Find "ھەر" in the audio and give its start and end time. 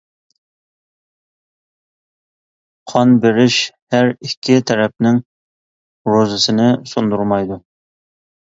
3.95-4.09